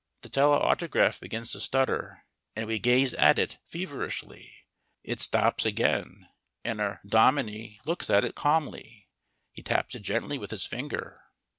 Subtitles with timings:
[0.23, 4.51] The telautograph begins to stutter and we gaze at it feverishly.
[5.03, 6.27] It stops again
[6.63, 9.09] and our dominie looks at it calmly.
[9.51, 11.21] He taps it gently with his finger.